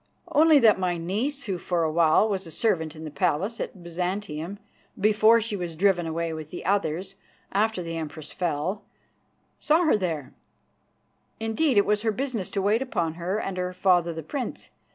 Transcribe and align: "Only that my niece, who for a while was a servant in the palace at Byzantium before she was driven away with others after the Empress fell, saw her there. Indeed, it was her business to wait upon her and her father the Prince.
"Only 0.29 0.57
that 0.57 0.79
my 0.79 0.97
niece, 0.97 1.43
who 1.43 1.59
for 1.59 1.83
a 1.83 1.91
while 1.91 2.27
was 2.27 2.47
a 2.47 2.49
servant 2.49 2.95
in 2.95 3.03
the 3.03 3.11
palace 3.11 3.59
at 3.59 3.83
Byzantium 3.83 4.57
before 4.99 5.39
she 5.41 5.55
was 5.55 5.75
driven 5.75 6.07
away 6.07 6.33
with 6.33 6.51
others 6.65 7.13
after 7.51 7.83
the 7.83 7.97
Empress 7.97 8.31
fell, 8.31 8.81
saw 9.59 9.83
her 9.83 9.95
there. 9.97 10.33
Indeed, 11.39 11.77
it 11.77 11.85
was 11.85 12.01
her 12.01 12.11
business 12.11 12.49
to 12.49 12.63
wait 12.63 12.81
upon 12.81 13.13
her 13.13 13.37
and 13.37 13.57
her 13.57 13.73
father 13.73 14.11
the 14.11 14.23
Prince. 14.23 14.71